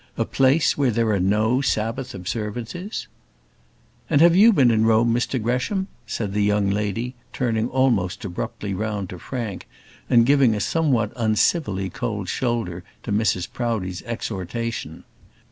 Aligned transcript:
"A 0.17 0.25
place 0.25 0.75
where 0.75 0.89
there 0.89 1.11
are 1.11 1.19
no 1.19 1.61
Sabbath 1.61 2.15
observances" 2.15 3.07
"And 4.09 4.19
have 4.19 4.35
you 4.35 4.51
been 4.51 4.71
in 4.71 4.83
Rome, 4.83 5.13
Mr 5.13 5.39
Gresham?" 5.39 5.89
said 6.07 6.33
the 6.33 6.41
young 6.41 6.71
lady, 6.71 7.13
turning 7.33 7.69
almost 7.69 8.25
abruptly 8.25 8.73
round 8.73 9.09
to 9.09 9.19
Frank, 9.19 9.67
and 10.09 10.25
giving 10.25 10.55
a 10.55 10.59
somewhat 10.59 11.13
uncivilly 11.15 11.91
cold 11.91 12.29
shoulder 12.29 12.83
to 13.03 13.11
Mrs 13.11 13.47
Proudie's 13.53 14.01
exhortation. 14.07 15.03